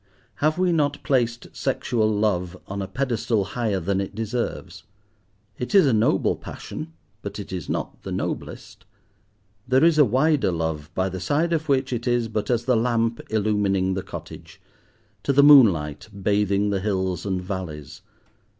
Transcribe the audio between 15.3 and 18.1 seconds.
the moonlight bathing the hills and valleys.